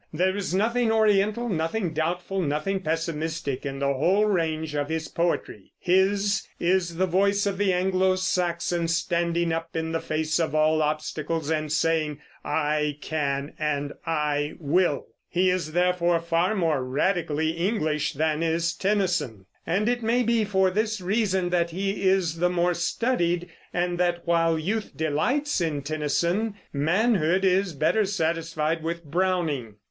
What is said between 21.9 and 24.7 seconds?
is the more studied, and that, while